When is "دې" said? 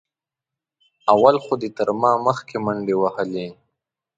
1.61-1.69